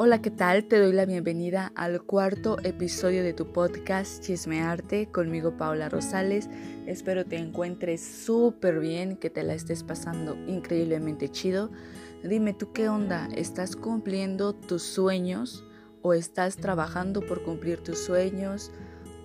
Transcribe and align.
Hola, 0.00 0.22
¿qué 0.22 0.30
tal? 0.30 0.66
Te 0.66 0.78
doy 0.78 0.92
la 0.92 1.06
bienvenida 1.06 1.72
al 1.74 2.04
cuarto 2.04 2.56
episodio 2.62 3.24
de 3.24 3.32
tu 3.32 3.52
podcast 3.52 4.22
Chismearte 4.22 5.08
conmigo 5.10 5.56
Paula 5.56 5.88
Rosales. 5.88 6.48
Espero 6.86 7.26
te 7.26 7.36
encuentres 7.36 8.00
súper 8.00 8.78
bien, 8.78 9.16
que 9.16 9.28
te 9.28 9.42
la 9.42 9.54
estés 9.54 9.82
pasando 9.82 10.36
increíblemente 10.46 11.28
chido. 11.30 11.72
Dime 12.22 12.54
tú 12.54 12.72
qué 12.72 12.88
onda, 12.88 13.28
¿estás 13.34 13.74
cumpliendo 13.74 14.54
tus 14.54 14.84
sueños 14.84 15.64
o 16.00 16.14
estás 16.14 16.58
trabajando 16.58 17.20
por 17.20 17.42
cumplir 17.42 17.80
tus 17.80 17.98
sueños 17.98 18.70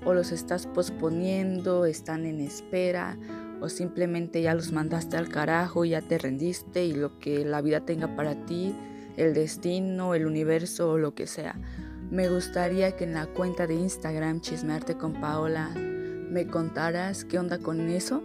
o 0.04 0.16
los 0.16 0.32
estás 0.32 0.66
posponiendo, 0.66 1.86
están 1.86 2.26
en 2.26 2.42
espera 2.42 3.20
o 3.62 3.70
simplemente 3.70 4.42
ya 4.42 4.55
los 4.55 4.71
mandaste 4.71 5.18
al 5.18 5.30
carajo, 5.30 5.86
ya 5.86 6.02
te 6.02 6.18
rendiste 6.18 6.84
y 6.84 6.94
lo 6.94 7.20
que 7.20 7.46
la 7.46 7.62
vida 7.62 7.86
tenga 7.86 8.15
para 8.15 8.47
ti 8.47 8.75
el 9.18 9.34
destino, 9.34 10.16
el 10.16 10.26
universo 10.26 10.92
o 10.92 10.98
lo 10.98 11.14
que 11.14 11.28
sea. 11.28 11.56
Me 12.12 12.30
gustaría 12.30 12.96
que 12.96 13.06
en 13.06 13.14
la 13.14 13.28
cuenta 13.28 13.68
de 13.68 13.76
Instagram 13.76 14.42
Chismearte 14.42 14.98
con 14.98 15.20
Paola 15.20 15.70
me 15.70 16.48
contaras 16.48 17.26
qué 17.26 17.39
onda 17.39 17.60
con 17.60 17.89
eso. 17.89 18.22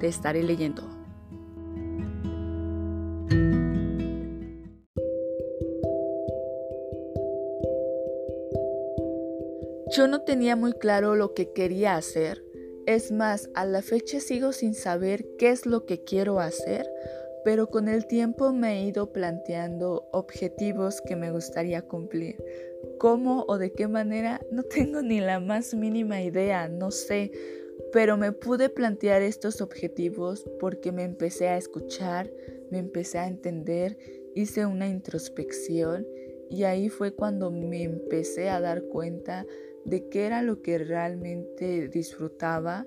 Te 0.00 0.08
estaré 0.08 0.42
leyendo. 0.42 0.82
Yo 9.94 10.08
no 10.08 10.22
tenía 10.22 10.56
muy 10.56 10.72
claro 10.72 11.16
lo 11.16 11.34
que 11.34 11.52
quería 11.52 11.96
hacer. 11.96 12.42
Es 12.86 13.12
más, 13.12 13.50
a 13.54 13.64
la 13.66 13.82
fecha 13.82 14.20
sigo 14.20 14.52
sin 14.52 14.74
saber 14.74 15.26
qué 15.38 15.50
es 15.50 15.66
lo 15.66 15.84
que 15.84 16.02
quiero 16.02 16.40
hacer 16.40 16.86
pero 17.44 17.68
con 17.68 17.88
el 17.88 18.06
tiempo 18.06 18.52
me 18.52 18.78
he 18.80 18.86
ido 18.86 19.12
planteando 19.12 20.08
objetivos 20.12 21.00
que 21.00 21.16
me 21.16 21.30
gustaría 21.30 21.82
cumplir. 21.82 22.42
¿Cómo 22.98 23.44
o 23.48 23.58
de 23.58 23.72
qué 23.72 23.88
manera? 23.88 24.40
No 24.52 24.62
tengo 24.62 25.02
ni 25.02 25.20
la 25.20 25.40
más 25.40 25.74
mínima 25.74 26.22
idea, 26.22 26.68
no 26.68 26.90
sé, 26.90 27.32
pero 27.92 28.16
me 28.16 28.32
pude 28.32 28.68
plantear 28.68 29.22
estos 29.22 29.60
objetivos 29.60 30.44
porque 30.60 30.92
me 30.92 31.04
empecé 31.04 31.48
a 31.48 31.56
escuchar, 31.56 32.30
me 32.70 32.78
empecé 32.78 33.18
a 33.18 33.28
entender, 33.28 33.96
hice 34.34 34.66
una 34.66 34.88
introspección 34.88 36.06
y 36.50 36.64
ahí 36.64 36.88
fue 36.88 37.14
cuando 37.14 37.50
me 37.50 37.82
empecé 37.82 38.50
a 38.50 38.60
dar 38.60 38.82
cuenta 38.84 39.46
de 39.84 40.08
qué 40.08 40.26
era 40.26 40.42
lo 40.42 40.62
que 40.62 40.78
realmente 40.78 41.88
disfrutaba 41.88 42.86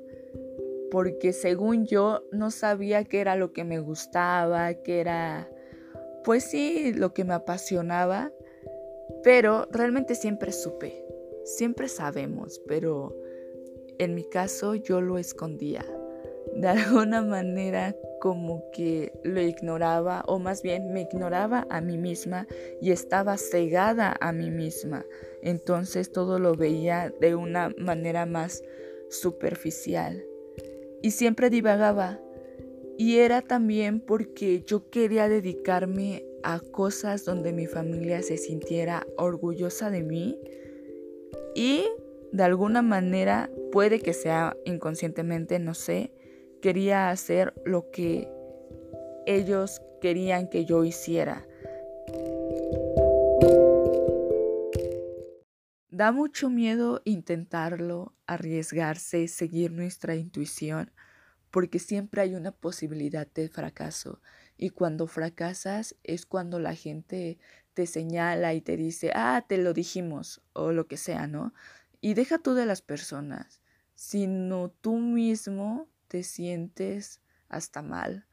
porque 0.96 1.34
según 1.34 1.86
yo 1.86 2.24
no 2.32 2.52
sabía 2.52 3.04
qué 3.04 3.20
era 3.20 3.36
lo 3.36 3.52
que 3.52 3.66
me 3.66 3.80
gustaba, 3.80 4.76
qué 4.76 5.02
era, 5.02 5.52
pues 6.24 6.46
sí, 6.46 6.94
lo 6.94 7.14
que 7.14 7.26
me 7.26 7.34
apasionaba, 7.34 8.32
pero 9.22 9.68
realmente 9.74 10.16
siempre 10.16 10.54
supe, 10.54 11.06
siempre 11.44 11.90
sabemos, 11.90 12.62
pero 12.66 13.14
en 13.98 14.16
mi 14.16 14.24
caso 14.24 14.76
yo 14.76 15.02
lo 15.02 15.18
escondía. 15.18 15.84
De 16.56 16.68
alguna 16.70 17.22
manera 17.22 17.94
como 18.22 18.64
que 18.72 19.12
lo 19.26 19.42
ignoraba 19.42 20.24
o 20.28 20.40
más 20.40 20.62
bien 20.62 20.94
me 20.94 21.02
ignoraba 21.02 21.68
a 21.70 21.82
mí 21.82 21.98
misma 21.98 22.48
y 22.80 22.92
estaba 22.92 23.36
cegada 23.36 24.16
a 24.22 24.32
mí 24.32 24.50
misma. 24.50 25.06
Entonces 25.42 26.14
todo 26.14 26.40
lo 26.40 26.56
veía 26.56 27.14
de 27.20 27.36
una 27.36 27.74
manera 27.78 28.26
más 28.26 28.64
superficial 29.10 30.24
y 31.06 31.12
siempre 31.12 31.52
divagaba. 31.52 32.20
Y 32.98 33.18
era 33.18 33.44
también 33.44 34.00
porque 34.00 34.64
yo 34.66 34.90
quería 34.90 35.30
dedicarme 35.30 36.26
a 36.42 36.60
cosas 36.60 37.26
donde 37.26 37.54
mi 37.54 37.68
familia 37.68 38.24
se 38.24 38.38
sintiera 38.38 39.06
orgullosa 39.16 39.92
de 39.92 40.02
mí 40.02 40.40
y 41.54 41.86
de 42.32 42.44
alguna 42.44 42.82
manera, 42.82 43.52
puede 43.72 44.00
que 44.00 44.14
sea 44.14 44.58
inconscientemente, 44.66 45.60
no 45.60 45.76
sé, 45.76 46.12
quería 46.60 47.12
hacer 47.12 47.54
lo 47.66 47.92
que 47.92 48.28
ellos 49.28 49.84
querían 50.02 50.50
que 50.50 50.66
yo 50.66 50.84
hiciera. 50.84 51.46
Da 55.98 56.12
mucho 56.12 56.50
miedo 56.50 57.02
intentarlo, 57.06 58.14
arriesgarse, 58.28 59.30
seguir 59.30 59.72
nuestra 59.72 60.16
intuición, 60.16 60.92
porque 61.52 61.80
siempre 61.80 62.20
hay 62.22 62.36
una 62.36 62.52
posibilidad 62.52 63.26
de 63.34 63.48
fracaso. 63.48 64.20
Y 64.58 64.72
cuando 64.72 65.08
fracasas 65.08 65.96
es 66.04 66.26
cuando 66.26 66.60
la 66.60 66.76
gente 66.76 67.40
te 67.74 67.88
señala 67.88 68.54
y 68.54 68.60
te 68.60 68.76
dice, 68.76 69.14
ah, 69.16 69.46
te 69.48 69.58
lo 69.58 69.72
dijimos, 69.72 70.42
o 70.52 70.74
lo 70.74 70.86
que 70.86 70.98
sea, 70.98 71.28
¿no? 71.28 71.54
Y 72.02 72.14
deja 72.14 72.40
tú 72.40 72.56
de 72.56 72.66
las 72.66 72.82
personas, 72.82 73.62
sino 73.94 74.72
tú 74.82 74.98
mismo 74.98 75.88
te 76.10 76.24
sientes 76.24 77.22
hasta 77.48 77.82
mal, 77.82 78.28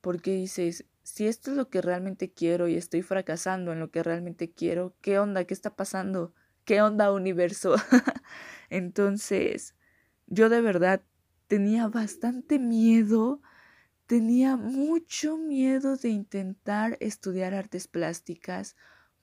porque 0.00 0.32
dices, 0.32 0.84
si 1.04 1.28
esto 1.28 1.52
es 1.52 1.56
lo 1.56 1.70
que 1.70 1.80
realmente 1.80 2.32
quiero 2.32 2.66
y 2.66 2.74
estoy 2.74 3.02
fracasando 3.02 3.72
en 3.72 3.78
lo 3.78 3.92
que 3.92 4.02
realmente 4.02 4.50
quiero, 4.50 4.96
¿qué 5.00 5.20
onda? 5.20 5.44
¿Qué 5.44 5.54
está 5.54 5.76
pasando? 5.76 6.34
¿Qué 6.64 6.80
onda 6.80 7.12
universo? 7.12 7.74
Entonces, 8.70 9.74
yo 10.26 10.48
de 10.48 10.62
verdad 10.62 11.02
tenía 11.46 11.88
bastante 11.88 12.58
miedo, 12.58 13.42
tenía 14.06 14.56
mucho 14.56 15.36
miedo 15.38 15.96
de 15.98 16.10
intentar 16.10 16.96
estudiar 17.00 17.54
artes 17.54 17.88
plásticas. 17.88 18.76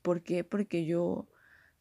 ¿Por 0.03 0.23
qué? 0.23 0.43
Porque 0.43 0.85
yo, 0.85 1.29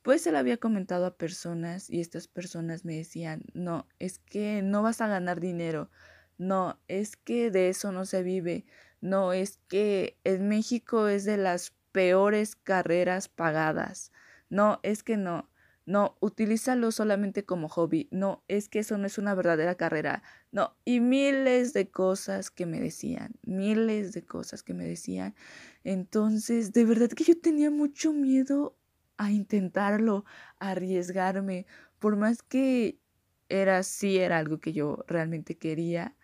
pues 0.02 0.22
se 0.22 0.32
lo 0.32 0.38
había 0.38 0.58
comentado 0.58 1.06
a 1.06 1.16
personas 1.18 1.90
y 1.90 2.00
estas 2.00 2.28
personas 2.28 2.86
me 2.86 2.96
decían, 2.96 3.44
no, 3.54 3.86
es 3.98 4.18
que 4.18 4.62
no 4.62 4.82
vas 4.82 5.02
a 5.02 5.08
ganar 5.08 5.40
dinero, 5.40 5.90
no, 6.38 6.80
es 6.88 7.16
que 7.18 7.50
de 7.50 7.68
eso 7.68 7.92
no 7.92 8.06
se 8.06 8.22
vive, 8.22 8.66
no, 9.02 9.32
es 9.34 9.58
que 9.68 10.18
en 10.24 10.48
México 10.48 11.08
es 11.08 11.26
de 11.26 11.36
las 11.36 11.74
peores 11.92 12.56
carreras 12.56 13.28
pagadas, 13.28 14.12
no, 14.48 14.80
es 14.82 15.02
que 15.02 15.16
no, 15.18 15.49
no, 15.90 16.16
utilízalo 16.20 16.92
solamente 16.92 17.44
como 17.44 17.68
hobby. 17.68 18.08
No, 18.12 18.44
es 18.46 18.68
que 18.68 18.78
eso 18.78 18.96
no 18.96 19.08
es 19.08 19.18
una 19.18 19.34
verdadera 19.34 19.74
carrera. 19.74 20.22
No, 20.52 20.76
y 20.84 21.00
miles 21.00 21.72
de 21.72 21.90
cosas 21.90 22.52
que 22.52 22.64
me 22.64 22.80
decían, 22.80 23.34
miles 23.42 24.12
de 24.12 24.24
cosas 24.24 24.62
que 24.62 24.72
me 24.72 24.84
decían. 24.84 25.34
Entonces, 25.82 26.72
de 26.72 26.84
verdad 26.84 27.08
que 27.08 27.24
yo 27.24 27.40
tenía 27.40 27.72
mucho 27.72 28.12
miedo 28.12 28.76
a 29.16 29.32
intentarlo, 29.32 30.24
a 30.60 30.70
arriesgarme, 30.70 31.66
por 31.98 32.14
más 32.14 32.44
que 32.44 33.00
era 33.48 33.82
sí 33.82 34.18
era 34.18 34.38
algo 34.38 34.60
que 34.60 34.72
yo 34.72 35.04
realmente 35.08 35.58
quería. 35.58 36.16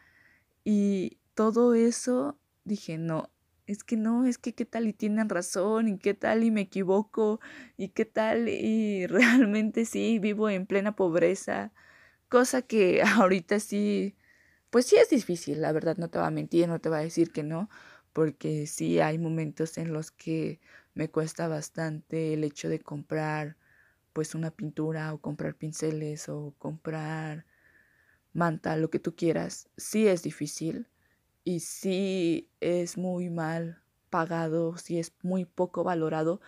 Y 0.62 1.18
todo 1.34 1.74
eso 1.74 2.38
dije, 2.64 2.98
no, 2.98 3.30
es 3.66 3.84
que 3.84 3.96
no, 3.96 4.24
es 4.26 4.38
que 4.38 4.54
qué 4.54 4.64
tal 4.64 4.86
y 4.88 4.92
tienen 4.92 5.28
razón 5.28 5.88
y 5.88 5.98
qué 5.98 6.14
tal 6.14 6.44
y 6.44 6.50
me 6.50 6.62
equivoco 6.62 7.40
y 7.76 7.88
qué 7.90 8.04
tal 8.04 8.48
y 8.48 9.06
realmente 9.08 9.84
sí 9.84 10.18
vivo 10.18 10.48
en 10.50 10.66
plena 10.66 10.96
pobreza, 10.96 11.72
cosa 12.28 12.62
que 12.62 13.02
ahorita 13.16 13.60
sí, 13.60 14.16
pues 14.70 14.86
sí 14.86 14.96
es 14.96 15.10
difícil, 15.10 15.62
la 15.62 15.72
verdad 15.72 15.96
no 15.98 16.10
te 16.10 16.18
va 16.18 16.28
a 16.28 16.30
mentir, 16.30 16.68
no 16.68 16.80
te 16.80 16.88
va 16.90 16.98
a 16.98 17.02
decir 17.02 17.32
que 17.32 17.42
no, 17.42 17.70
porque 18.12 18.66
sí 18.66 19.00
hay 19.00 19.18
momentos 19.18 19.78
en 19.78 19.92
los 19.92 20.10
que 20.12 20.60
me 20.94 21.10
cuesta 21.10 21.48
bastante 21.48 22.34
el 22.34 22.44
hecho 22.44 22.68
de 22.68 22.80
comprar 22.80 23.56
pues 24.12 24.34
una 24.34 24.50
pintura 24.50 25.12
o 25.14 25.20
comprar 25.20 25.54
pinceles 25.56 26.28
o 26.28 26.54
comprar 26.58 27.46
manta, 28.32 28.76
lo 28.76 28.90
que 28.90 28.98
tú 29.00 29.14
quieras, 29.16 29.68
sí 29.76 30.08
es 30.08 30.22
difícil 30.22 30.88
y 31.46 31.60
sí 31.60 32.50
es 32.60 32.98
muy 32.98 33.30
mal 33.30 33.80
pagado, 34.10 34.76
sí 34.78 34.98
es 34.98 35.12
muy 35.22 35.44
poco 35.44 35.84
valorado, 35.84 36.40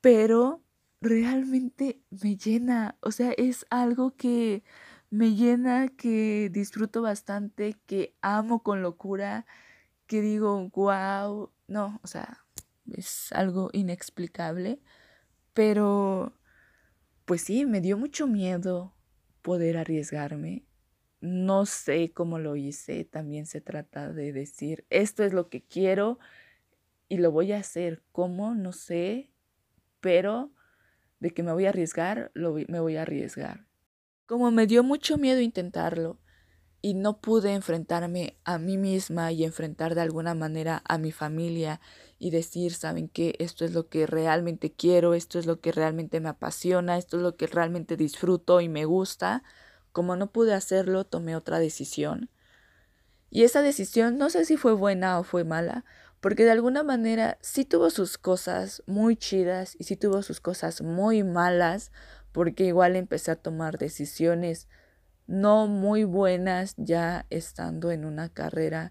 pero 0.00 0.62
realmente 1.02 2.00
me 2.10 2.36
llena, 2.38 2.96
o 3.02 3.12
sea, 3.12 3.32
es 3.32 3.66
algo 3.68 4.16
que 4.16 4.64
me 5.10 5.34
llena, 5.34 5.88
que 5.88 6.48
disfruto 6.50 7.02
bastante, 7.02 7.76
que 7.86 8.16
amo 8.22 8.62
con 8.62 8.80
locura, 8.80 9.44
que 10.06 10.22
digo, 10.22 10.70
wow, 10.70 11.50
no, 11.68 12.00
o 12.02 12.06
sea, 12.06 12.46
es 12.92 13.30
algo 13.32 13.68
inexplicable, 13.74 14.80
pero 15.52 16.32
pues 17.26 17.42
sí, 17.42 17.66
me 17.66 17.82
dio 17.82 17.98
mucho 17.98 18.26
miedo 18.26 18.94
poder 19.42 19.76
arriesgarme, 19.76 20.64
no 21.24 21.64
sé 21.64 22.12
cómo 22.12 22.38
lo 22.38 22.54
hice, 22.54 23.04
también 23.04 23.46
se 23.46 23.62
trata 23.62 24.12
de 24.12 24.32
decir, 24.32 24.84
esto 24.90 25.24
es 25.24 25.32
lo 25.32 25.48
que 25.48 25.62
quiero 25.62 26.18
y 27.08 27.16
lo 27.16 27.32
voy 27.32 27.52
a 27.52 27.58
hacer. 27.58 28.02
¿Cómo? 28.12 28.54
No 28.54 28.72
sé, 28.72 29.30
pero 30.00 30.52
de 31.20 31.30
que 31.30 31.42
me 31.42 31.52
voy 31.52 31.64
a 31.64 31.70
arriesgar, 31.70 32.30
lo, 32.34 32.54
me 32.68 32.78
voy 32.78 32.96
a 32.96 33.02
arriesgar. 33.02 33.64
Como 34.26 34.50
me 34.50 34.66
dio 34.66 34.82
mucho 34.82 35.16
miedo 35.16 35.40
intentarlo 35.40 36.18
y 36.82 36.92
no 36.92 37.22
pude 37.22 37.54
enfrentarme 37.54 38.36
a 38.44 38.58
mí 38.58 38.76
misma 38.76 39.32
y 39.32 39.44
enfrentar 39.44 39.94
de 39.94 40.02
alguna 40.02 40.34
manera 40.34 40.82
a 40.86 40.98
mi 40.98 41.10
familia 41.10 41.80
y 42.18 42.32
decir, 42.32 42.74
saben 42.74 43.08
qué, 43.08 43.34
esto 43.38 43.64
es 43.64 43.72
lo 43.72 43.88
que 43.88 44.06
realmente 44.06 44.74
quiero, 44.74 45.14
esto 45.14 45.38
es 45.38 45.46
lo 45.46 45.60
que 45.60 45.72
realmente 45.72 46.20
me 46.20 46.28
apasiona, 46.28 46.98
esto 46.98 47.16
es 47.16 47.22
lo 47.22 47.38
que 47.38 47.46
realmente 47.46 47.96
disfruto 47.96 48.60
y 48.60 48.68
me 48.68 48.84
gusta. 48.84 49.42
Como 49.94 50.16
no 50.16 50.32
pude 50.32 50.54
hacerlo, 50.54 51.04
tomé 51.04 51.36
otra 51.36 51.60
decisión. 51.60 52.30
Y 53.30 53.44
esa 53.44 53.62
decisión 53.62 54.18
no 54.18 54.28
sé 54.28 54.44
si 54.44 54.56
fue 54.56 54.72
buena 54.72 55.20
o 55.20 55.22
fue 55.22 55.44
mala, 55.44 55.84
porque 56.20 56.44
de 56.44 56.50
alguna 56.50 56.82
manera 56.82 57.38
sí 57.42 57.64
tuvo 57.64 57.90
sus 57.90 58.18
cosas 58.18 58.82
muy 58.86 59.14
chidas 59.14 59.76
y 59.78 59.84
sí 59.84 59.94
tuvo 59.94 60.22
sus 60.22 60.40
cosas 60.40 60.82
muy 60.82 61.22
malas, 61.22 61.92
porque 62.32 62.64
igual 62.64 62.96
empecé 62.96 63.30
a 63.30 63.36
tomar 63.36 63.78
decisiones 63.78 64.66
no 65.28 65.68
muy 65.68 66.02
buenas 66.02 66.74
ya 66.76 67.26
estando 67.30 67.92
en 67.92 68.04
una 68.04 68.30
carrera 68.30 68.90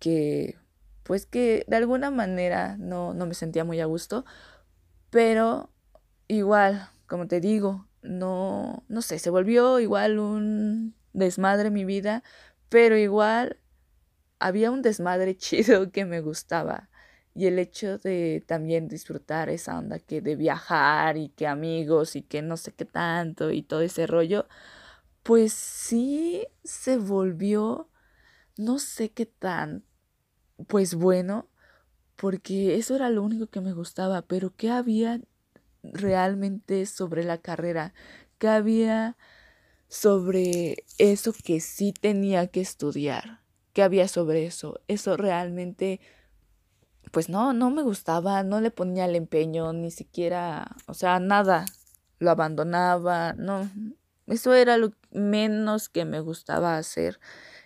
que 0.00 0.58
pues 1.04 1.24
que 1.24 1.64
de 1.68 1.76
alguna 1.76 2.10
manera 2.10 2.76
no, 2.78 3.14
no 3.14 3.26
me 3.26 3.34
sentía 3.34 3.62
muy 3.62 3.80
a 3.80 3.86
gusto, 3.86 4.24
pero 5.10 5.70
igual, 6.26 6.88
como 7.06 7.28
te 7.28 7.40
digo, 7.40 7.86
no, 8.02 8.84
no 8.88 9.02
sé, 9.02 9.18
se 9.18 9.30
volvió 9.30 9.80
igual 9.80 10.18
un 10.18 10.94
desmadre 11.12 11.70
mi 11.70 11.84
vida, 11.84 12.22
pero 12.68 12.96
igual 12.96 13.58
había 14.38 14.70
un 14.70 14.82
desmadre 14.82 15.36
chido 15.38 15.90
que 15.92 16.04
me 16.04 16.20
gustaba. 16.20 16.90
Y 17.34 17.46
el 17.46 17.58
hecho 17.58 17.98
de 17.98 18.44
también 18.46 18.88
disfrutar 18.88 19.48
esa 19.48 19.78
onda 19.78 19.98
que 19.98 20.20
de 20.20 20.36
viajar 20.36 21.16
y 21.16 21.30
que 21.30 21.46
amigos 21.46 22.14
y 22.16 22.22
que 22.22 22.42
no 22.42 22.58
sé 22.58 22.72
qué 22.72 22.84
tanto 22.84 23.50
y 23.50 23.62
todo 23.62 23.80
ese 23.80 24.06
rollo, 24.06 24.46
pues 25.22 25.52
sí 25.54 26.46
se 26.64 26.98
volvió, 26.98 27.88
no 28.58 28.78
sé 28.78 29.12
qué 29.12 29.26
tan, 29.26 29.84
pues 30.68 30.94
bueno, 30.94 31.48
porque 32.16 32.76
eso 32.76 32.96
era 32.96 33.10
lo 33.10 33.22
único 33.22 33.48
que 33.48 33.60
me 33.60 33.72
gustaba, 33.72 34.22
pero 34.22 34.54
¿qué 34.56 34.70
había 34.70 35.20
realmente 35.82 36.86
sobre 36.86 37.24
la 37.24 37.38
carrera? 37.38 37.94
¿Qué 38.38 38.48
había 38.48 39.16
sobre 39.88 40.84
eso 40.98 41.32
que 41.44 41.60
sí 41.60 41.92
tenía 41.92 42.46
que 42.46 42.60
estudiar? 42.60 43.40
¿Qué 43.72 43.82
había 43.82 44.08
sobre 44.08 44.46
eso? 44.46 44.80
Eso 44.88 45.16
realmente, 45.16 46.00
pues 47.10 47.28
no, 47.28 47.52
no 47.52 47.70
me 47.70 47.82
gustaba, 47.82 48.42
no 48.42 48.60
le 48.60 48.70
ponía 48.70 49.06
el 49.06 49.16
empeño, 49.16 49.72
ni 49.72 49.90
siquiera, 49.90 50.76
o 50.86 50.94
sea, 50.94 51.20
nada, 51.20 51.64
lo 52.18 52.30
abandonaba, 52.30 53.32
no, 53.34 53.70
eso 54.26 54.54
era 54.54 54.76
lo 54.76 54.92
menos 55.10 55.88
que 55.88 56.04
me 56.04 56.20
gustaba 56.20 56.76
hacer. 56.76 57.18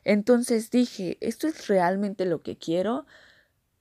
Entonces 0.05 0.71
dije, 0.71 1.19
¿esto 1.21 1.49
es 1.49 1.67
realmente 1.67 2.25
lo 2.25 2.43
que 2.43 2.57
quiero? 2.57 3.07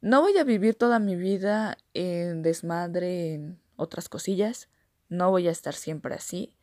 No 0.02 0.22
voy 0.22 0.38
a 0.38 0.44
vivir 0.44 0.76
toda 0.76 1.00
mi 1.00 1.16
vida 1.16 1.78
en 1.94 2.42
desmadre, 2.42 3.34
en 3.34 3.60
otras 3.78 4.10
cosillas. 4.10 4.70
No 5.10 5.32
voy 5.32 5.48
a 5.48 5.52
estar 5.52 5.74
siempre 5.74 6.16
así. 6.16 6.58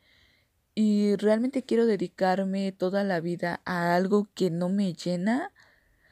Y 0.75 1.15
realmente 1.17 1.63
quiero 1.63 1.85
dedicarme 1.85 2.71
toda 2.71 3.03
la 3.03 3.19
vida 3.19 3.61
a 3.65 3.95
algo 3.95 4.29
que 4.33 4.49
no 4.49 4.69
me 4.69 4.93
llena. 4.93 5.53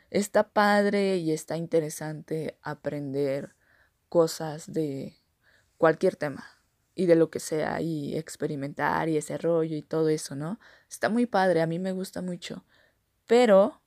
Está 0.10 0.50
padre 0.50 1.18
y 1.18 1.32
está 1.32 1.58
interesante 1.58 2.58
aprender 2.62 3.56
cosas 4.10 4.72
de 4.72 5.16
cualquier 5.78 6.16
tema 6.16 6.46
y 6.94 7.06
de 7.06 7.16
lo 7.16 7.30
que 7.30 7.40
sea 7.40 7.82
y 7.82 8.16
experimentar 8.16 9.10
y 9.10 9.18
ese 9.18 9.38
rollo 9.38 9.76
y 9.76 9.82
todo 9.82 10.10
eso, 10.10 10.36
¿no? 10.36 10.60
Está 10.90 11.10
muy 11.10 11.26
padre, 11.26 11.62
a 11.62 11.68
mí 11.68 11.80
me 11.80 11.94
gusta 11.94 12.22
mucho, 12.22 12.66
pero 13.26 13.82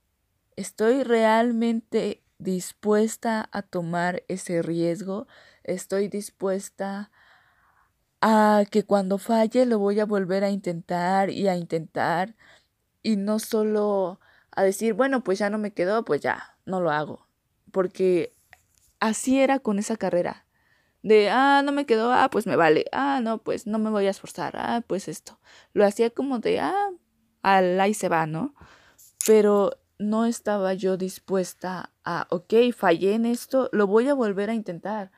estoy 0.56 1.02
realmente 1.02 2.24
dispuesta 2.38 3.48
a 3.52 3.62
tomar 3.62 4.24
ese 4.28 4.62
riesgo, 4.62 5.26
estoy 5.64 6.08
dispuesta 6.08 7.10
a 8.20 8.64
que 8.70 8.84
cuando 8.84 9.18
falle 9.18 9.66
lo 9.66 9.78
voy 9.78 10.00
a 10.00 10.06
volver 10.06 10.44
a 10.44 10.50
intentar 10.50 11.30
y 11.30 11.48
a 11.48 11.56
intentar 11.56 12.36
y 13.02 13.16
no 13.16 13.38
solo 13.38 14.20
a 14.52 14.62
decir, 14.62 14.94
bueno, 14.94 15.22
pues 15.24 15.38
ya 15.38 15.50
no 15.50 15.58
me 15.58 15.72
quedó, 15.72 16.04
pues 16.04 16.20
ya, 16.20 16.56
no 16.64 16.80
lo 16.80 16.90
hago, 16.90 17.26
porque 17.72 18.34
así 19.00 19.40
era 19.40 19.58
con 19.58 19.78
esa 19.78 19.96
carrera 19.96 20.44
de, 21.04 21.28
ah, 21.28 21.62
no 21.62 21.70
me 21.72 21.84
quedó, 21.84 22.12
ah, 22.12 22.30
pues 22.30 22.46
me 22.46 22.56
vale, 22.56 22.86
ah, 22.90 23.20
no, 23.22 23.38
pues 23.38 23.66
no 23.66 23.78
me 23.78 23.90
voy 23.90 24.06
a 24.06 24.10
esforzar, 24.10 24.56
ah, 24.56 24.82
pues 24.86 25.06
esto. 25.06 25.38
Lo 25.74 25.84
hacía 25.84 26.08
como 26.08 26.38
de, 26.38 26.60
ah, 26.60 26.90
al 27.42 27.78
ahí 27.78 27.92
se 27.92 28.08
va, 28.08 28.26
¿no? 28.26 28.54
Pero 29.26 29.78
no 29.98 30.24
estaba 30.24 30.72
yo 30.72 30.96
dispuesta 30.96 31.92
a, 32.04 32.26
ok, 32.30 32.54
fallé 32.74 33.14
en 33.14 33.26
esto, 33.26 33.68
lo 33.72 33.86
voy 33.86 34.08
a 34.08 34.14
volver 34.14 34.48
a 34.48 34.54
intentar, 34.54 35.12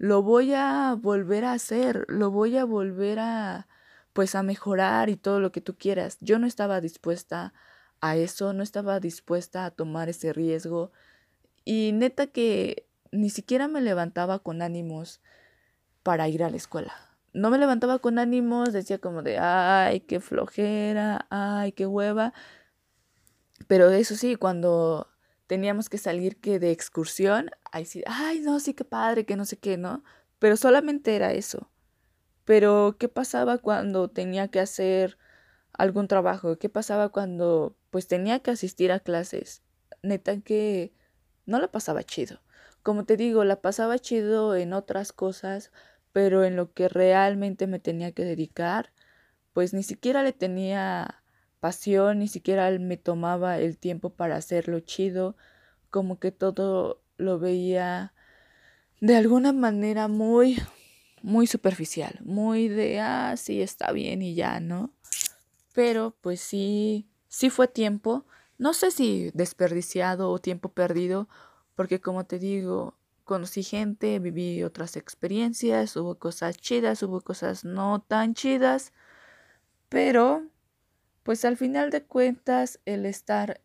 lo 0.00 0.22
voy 0.22 0.54
a 0.54 0.96
volver 0.98 1.44
a 1.44 1.52
hacer, 1.52 2.06
lo 2.08 2.30
voy 2.30 2.56
a 2.56 2.64
volver 2.64 3.18
a, 3.18 3.68
pues 4.14 4.34
a 4.34 4.42
mejorar 4.42 5.10
y 5.10 5.16
todo 5.16 5.40
lo 5.40 5.52
que 5.52 5.60
tú 5.60 5.76
quieras. 5.76 6.16
Yo 6.22 6.38
no 6.38 6.46
estaba 6.46 6.80
dispuesta 6.80 7.52
a 8.00 8.16
eso, 8.16 8.54
no 8.54 8.62
estaba 8.62 8.98
dispuesta 8.98 9.66
a 9.66 9.70
tomar 9.70 10.08
ese 10.08 10.32
riesgo. 10.32 10.90
Y 11.66 11.90
neta 11.92 12.28
que 12.28 12.86
ni 13.12 13.28
siquiera 13.28 13.68
me 13.68 13.82
levantaba 13.82 14.38
con 14.38 14.62
ánimos 14.62 15.20
para 16.02 16.30
ir 16.30 16.44
a 16.44 16.48
la 16.48 16.56
escuela. 16.56 16.94
No 17.34 17.50
me 17.50 17.58
levantaba 17.58 17.98
con 17.98 18.18
ánimos, 18.18 18.72
decía 18.72 19.00
como 19.00 19.22
de, 19.22 19.36
ay, 19.38 20.00
qué 20.00 20.18
flojera, 20.20 21.26
ay, 21.28 21.72
qué 21.72 21.84
hueva. 21.84 22.32
Pero 23.66 23.90
eso 23.90 24.16
sí, 24.16 24.36
cuando 24.36 25.08
teníamos 25.50 25.88
que 25.88 25.98
salir 25.98 26.36
que 26.36 26.60
de 26.60 26.70
excursión, 26.70 27.50
ahí 27.72 27.84
sí, 27.84 28.04
ay, 28.06 28.38
no, 28.38 28.60
sí, 28.60 28.72
qué 28.72 28.84
padre, 28.84 29.26
que 29.26 29.34
no 29.34 29.44
sé 29.44 29.58
qué, 29.58 29.76
¿no? 29.76 30.04
Pero 30.38 30.56
solamente 30.56 31.16
era 31.16 31.32
eso. 31.32 31.72
Pero, 32.44 32.94
¿qué 33.00 33.08
pasaba 33.08 33.58
cuando 33.58 34.08
tenía 34.08 34.46
que 34.46 34.60
hacer 34.60 35.18
algún 35.72 36.06
trabajo? 36.06 36.56
¿Qué 36.56 36.68
pasaba 36.68 37.08
cuando, 37.08 37.76
pues, 37.90 38.06
tenía 38.06 38.38
que 38.38 38.52
asistir 38.52 38.92
a 38.92 39.00
clases? 39.00 39.64
Neta 40.04 40.40
que 40.40 40.94
no 41.46 41.58
la 41.58 41.72
pasaba 41.72 42.04
chido. 42.04 42.40
Como 42.84 43.04
te 43.04 43.16
digo, 43.16 43.42
la 43.42 43.60
pasaba 43.60 43.98
chido 43.98 44.54
en 44.54 44.72
otras 44.72 45.12
cosas, 45.12 45.72
pero 46.12 46.44
en 46.44 46.54
lo 46.54 46.72
que 46.74 46.88
realmente 46.88 47.66
me 47.66 47.80
tenía 47.80 48.12
que 48.12 48.24
dedicar, 48.24 48.92
pues 49.52 49.74
ni 49.74 49.82
siquiera 49.82 50.22
le 50.22 50.32
tenía 50.32 51.19
pasión, 51.60 52.18
ni 52.20 52.28
siquiera 52.28 52.70
me 52.78 52.96
tomaba 52.96 53.58
el 53.58 53.78
tiempo 53.78 54.10
para 54.10 54.36
hacerlo 54.36 54.80
chido, 54.80 55.36
como 55.90 56.18
que 56.18 56.32
todo 56.32 57.02
lo 57.18 57.38
veía 57.38 58.14
de 59.00 59.16
alguna 59.16 59.52
manera 59.52 60.08
muy, 60.08 60.58
muy 61.22 61.46
superficial, 61.46 62.18
muy 62.22 62.68
de, 62.68 63.00
ah, 63.00 63.36
sí, 63.36 63.62
está 63.62 63.92
bien 63.92 64.22
y 64.22 64.34
ya, 64.34 64.60
¿no? 64.60 64.90
Pero 65.72 66.16
pues 66.20 66.40
sí, 66.40 67.08
sí 67.28 67.50
fue 67.50 67.68
tiempo, 67.68 68.26
no 68.58 68.74
sé 68.74 68.90
si 68.90 69.30
desperdiciado 69.34 70.30
o 70.30 70.38
tiempo 70.38 70.70
perdido, 70.70 71.28
porque 71.76 72.00
como 72.00 72.24
te 72.24 72.38
digo, 72.38 72.94
conocí 73.24 73.62
gente, 73.62 74.18
viví 74.18 74.62
otras 74.64 74.96
experiencias, 74.96 75.96
hubo 75.96 76.18
cosas 76.18 76.56
chidas, 76.56 77.02
hubo 77.02 77.20
cosas 77.20 77.64
no 77.64 78.02
tan 78.06 78.34
chidas, 78.34 78.92
pero 79.88 80.49
pues 81.30 81.44
al 81.44 81.56
final 81.56 81.90
de 81.90 82.02
cuentas 82.02 82.80
el 82.86 83.06
estar 83.06 83.60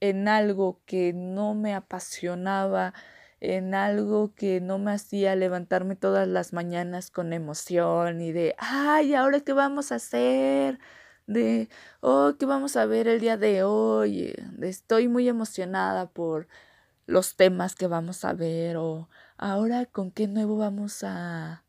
en 0.00 0.26
algo 0.26 0.80
que 0.84 1.12
no 1.12 1.54
me 1.54 1.72
apasionaba, 1.72 2.92
en 3.38 3.76
algo 3.76 4.34
que 4.34 4.60
no 4.60 4.80
me 4.80 4.90
hacía 4.90 5.36
levantarme 5.36 5.94
todas 5.94 6.26
las 6.26 6.52
mañanas 6.52 7.12
con 7.12 7.32
emoción 7.32 8.20
y 8.20 8.32
de, 8.32 8.56
ay, 8.58 9.14
ahora 9.14 9.38
qué 9.38 9.52
vamos 9.52 9.92
a 9.92 9.94
hacer, 9.94 10.80
de, 11.28 11.68
oh, 12.00 12.34
qué 12.36 12.46
vamos 12.46 12.74
a 12.74 12.84
ver 12.84 13.06
el 13.06 13.20
día 13.20 13.36
de 13.36 13.62
hoy, 13.62 14.34
estoy 14.62 15.06
muy 15.06 15.28
emocionada 15.28 16.10
por 16.10 16.48
los 17.06 17.36
temas 17.36 17.76
que 17.76 17.86
vamos 17.86 18.24
a 18.24 18.32
ver 18.32 18.76
o 18.76 19.08
ahora 19.36 19.86
con 19.86 20.10
qué 20.10 20.26
nuevo 20.26 20.56
vamos 20.56 21.04
a, 21.04 21.62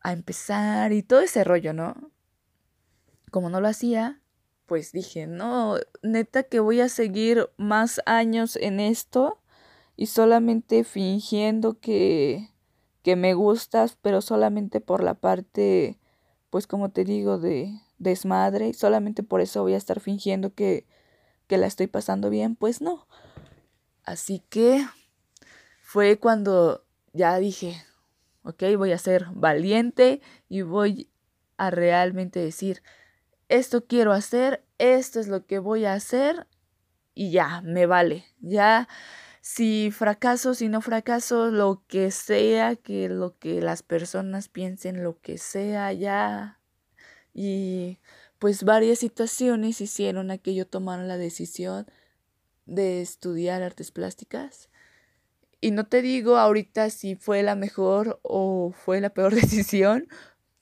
a 0.00 0.12
empezar 0.12 0.92
y 0.92 1.04
todo 1.04 1.20
ese 1.20 1.44
rollo, 1.44 1.72
¿no? 1.72 2.10
Como 3.30 3.50
no 3.50 3.60
lo 3.60 3.68
hacía, 3.68 4.20
pues 4.66 4.92
dije, 4.92 5.26
no, 5.26 5.76
neta 6.02 6.42
que 6.44 6.60
voy 6.60 6.80
a 6.80 6.88
seguir 6.88 7.50
más 7.56 8.00
años 8.06 8.56
en 8.56 8.80
esto 8.80 9.38
y 9.96 10.06
solamente 10.06 10.84
fingiendo 10.84 11.78
que, 11.78 12.50
que 13.02 13.16
me 13.16 13.34
gustas, 13.34 13.98
pero 14.00 14.20
solamente 14.20 14.80
por 14.80 15.02
la 15.02 15.14
parte, 15.14 15.98
pues 16.50 16.66
como 16.66 16.90
te 16.90 17.04
digo, 17.04 17.38
de 17.38 17.78
desmadre, 17.98 18.68
y 18.68 18.74
solamente 18.74 19.22
por 19.22 19.40
eso 19.40 19.62
voy 19.62 19.74
a 19.74 19.78
estar 19.78 20.00
fingiendo 20.00 20.54
que, 20.54 20.86
que 21.46 21.58
la 21.58 21.66
estoy 21.66 21.86
pasando 21.86 22.30
bien, 22.30 22.56
pues 22.56 22.80
no. 22.80 23.06
Así 24.04 24.42
que 24.48 24.86
fue 25.80 26.18
cuando 26.18 26.84
ya 27.12 27.38
dije, 27.38 27.82
ok, 28.42 28.62
voy 28.76 28.92
a 28.92 28.98
ser 28.98 29.26
valiente 29.32 30.20
y 30.48 30.62
voy 30.62 31.08
a 31.56 31.70
realmente 31.70 32.40
decir, 32.40 32.82
esto 33.48 33.86
quiero 33.86 34.12
hacer, 34.12 34.64
esto 34.78 35.20
es 35.20 35.28
lo 35.28 35.46
que 35.46 35.58
voy 35.58 35.84
a 35.84 35.94
hacer 35.94 36.46
y 37.14 37.30
ya, 37.30 37.60
me 37.62 37.86
vale. 37.86 38.24
Ya, 38.40 38.88
si 39.40 39.90
fracaso, 39.90 40.54
si 40.54 40.68
no 40.68 40.80
fracaso, 40.80 41.50
lo 41.50 41.84
que 41.86 42.10
sea, 42.10 42.76
que 42.76 43.08
lo 43.08 43.38
que 43.38 43.60
las 43.60 43.82
personas 43.82 44.48
piensen, 44.48 45.04
lo 45.04 45.20
que 45.20 45.38
sea, 45.38 45.92
ya. 45.92 46.60
Y 47.32 47.98
pues 48.38 48.64
varias 48.64 48.98
situaciones 48.98 49.80
hicieron 49.80 50.30
a 50.30 50.38
que 50.38 50.54
yo 50.54 50.66
tomara 50.66 51.04
la 51.04 51.18
decisión 51.18 51.86
de 52.66 53.02
estudiar 53.02 53.62
artes 53.62 53.90
plásticas. 53.92 54.70
Y 55.60 55.70
no 55.70 55.86
te 55.86 56.02
digo 56.02 56.36
ahorita 56.36 56.90
si 56.90 57.16
fue 57.16 57.42
la 57.42 57.54
mejor 57.54 58.20
o 58.22 58.72
fue 58.72 59.00
la 59.00 59.10
peor 59.10 59.34
decisión, 59.34 60.08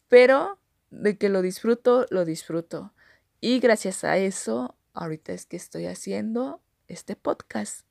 pero 0.09 0.59
de 0.93 1.17
que 1.17 1.29
lo 1.29 1.43
disfruto, 1.43 2.07
lo 2.11 2.25
disfruto. 2.25 2.93
Y 3.41 3.59
gracias 3.59 4.05
a 4.05 4.19
eso, 4.19 4.77
ahorita 4.93 5.33
es 5.33 5.47
que 5.47 5.57
estoy 5.57 5.87
haciendo 5.87 6.61
este 6.87 7.17
podcast. 7.17 7.87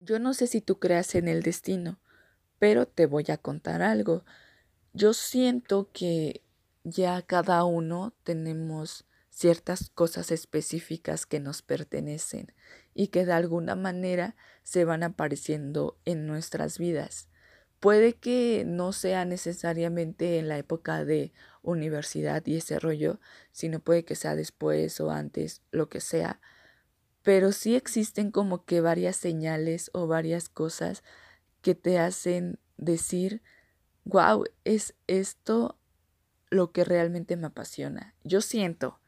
Yo 0.00 0.18
no 0.18 0.32
sé 0.32 0.46
si 0.46 0.60
tú 0.60 0.78
creas 0.78 1.14
en 1.14 1.28
el 1.28 1.42
destino, 1.42 1.98
pero 2.58 2.86
te 2.86 3.06
voy 3.06 3.24
a 3.28 3.36
contar 3.36 3.82
algo. 3.82 4.24
Yo 4.92 5.14
siento 5.14 5.90
que 5.92 6.42
ya 6.84 7.20
cada 7.22 7.64
uno 7.64 8.14
tenemos 8.22 9.04
ciertas 9.30 9.90
cosas 9.90 10.30
específicas 10.30 11.26
que 11.26 11.40
nos 11.40 11.62
pertenecen 11.62 12.52
y 12.94 13.08
que 13.08 13.26
de 13.26 13.32
alguna 13.32 13.74
manera 13.74 14.36
se 14.62 14.84
van 14.84 15.02
apareciendo 15.02 15.98
en 16.04 16.26
nuestras 16.26 16.78
vidas. 16.78 17.28
Puede 17.80 18.12
que 18.12 18.62
no 18.64 18.92
sea 18.92 19.24
necesariamente 19.24 20.38
en 20.38 20.48
la 20.48 20.58
época 20.58 21.04
de 21.04 21.32
universidad 21.62 22.44
y 22.46 22.56
ese 22.56 22.78
rollo, 22.78 23.20
sino 23.52 23.80
puede 23.80 24.04
que 24.04 24.14
sea 24.14 24.34
después 24.34 25.00
o 25.00 25.10
antes, 25.10 25.62
lo 25.70 25.88
que 25.88 26.00
sea. 26.00 26.40
Pero 27.22 27.52
sí 27.52 27.76
existen 27.76 28.30
como 28.30 28.64
que 28.64 28.80
varias 28.80 29.16
señales 29.16 29.90
o 29.94 30.06
varias 30.06 30.48
cosas 30.48 31.02
que 31.60 31.74
te 31.74 31.98
hacen 31.98 32.58
decir, 32.76 33.42
wow, 34.04 34.44
es 34.64 34.94
esto 35.06 35.78
lo 36.50 36.72
que 36.72 36.84
realmente 36.84 37.36
me 37.36 37.46
apasiona. 37.46 38.14
Yo 38.24 38.40
siento, 38.40 39.00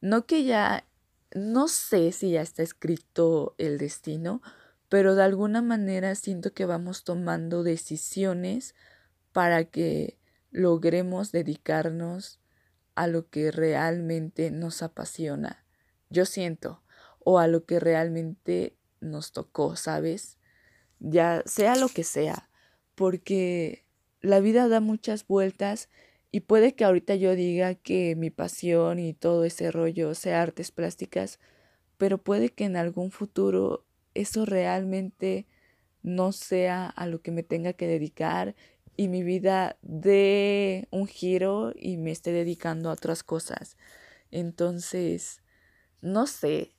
no 0.00 0.26
que 0.26 0.44
ya, 0.44 0.86
no 1.34 1.68
sé 1.68 2.12
si 2.12 2.32
ya 2.32 2.40
está 2.40 2.62
escrito 2.62 3.54
el 3.58 3.78
destino, 3.78 4.42
pero 4.88 5.14
de 5.14 5.22
alguna 5.22 5.62
manera 5.62 6.14
siento 6.16 6.52
que 6.52 6.64
vamos 6.64 7.04
tomando 7.04 7.62
decisiones 7.62 8.74
para 9.32 9.64
que 9.64 10.18
logremos 10.50 11.32
dedicarnos 11.32 12.40
a 12.94 13.06
lo 13.06 13.28
que 13.28 13.50
realmente 13.50 14.50
nos 14.50 14.82
apasiona. 14.82 15.64
Yo 16.10 16.26
siento, 16.26 16.82
o 17.20 17.38
a 17.38 17.46
lo 17.46 17.64
que 17.64 17.80
realmente 17.80 18.76
nos 19.00 19.32
tocó, 19.32 19.76
¿sabes? 19.76 20.38
Ya 20.98 21.42
sea 21.46 21.76
lo 21.76 21.88
que 21.88 22.04
sea, 22.04 22.50
porque 22.94 23.84
la 24.20 24.40
vida 24.40 24.68
da 24.68 24.80
muchas 24.80 25.26
vueltas 25.26 25.88
y 26.30 26.40
puede 26.40 26.74
que 26.74 26.84
ahorita 26.84 27.14
yo 27.14 27.34
diga 27.34 27.74
que 27.74 28.14
mi 28.16 28.30
pasión 28.30 28.98
y 28.98 29.14
todo 29.14 29.44
ese 29.44 29.70
rollo 29.70 30.14
sea 30.14 30.42
artes 30.42 30.70
plásticas, 30.70 31.38
pero 31.96 32.18
puede 32.18 32.50
que 32.50 32.64
en 32.64 32.76
algún 32.76 33.10
futuro 33.10 33.84
eso 34.14 34.44
realmente 34.44 35.46
no 36.02 36.32
sea 36.32 36.86
a 36.86 37.06
lo 37.06 37.20
que 37.20 37.30
me 37.30 37.42
tenga 37.42 37.72
que 37.72 37.86
dedicar 37.86 38.54
y 38.96 39.08
mi 39.08 39.22
vida 39.22 39.76
dé 39.82 40.88
un 40.90 41.06
giro 41.06 41.72
y 41.74 41.96
me 41.96 42.10
esté 42.10 42.32
dedicando 42.32 42.90
a 42.90 42.94
otras 42.94 43.22
cosas. 43.22 43.76
Entonces, 44.30 45.42
no 46.00 46.26
sé, 46.26 46.74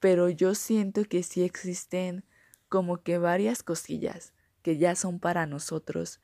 pero 0.00 0.28
yo 0.28 0.54
siento 0.54 1.04
que 1.04 1.22
sí 1.22 1.42
existen 1.42 2.24
como 2.68 3.02
que 3.02 3.18
varias 3.18 3.62
cosillas 3.62 4.32
que 4.62 4.78
ya 4.78 4.94
son 4.96 5.18
para 5.20 5.46
nosotros. 5.46 6.20